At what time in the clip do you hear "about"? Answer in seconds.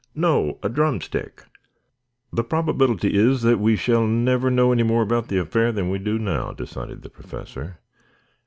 5.03-5.27